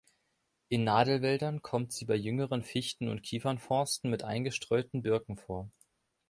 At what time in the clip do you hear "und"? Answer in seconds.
3.07-3.21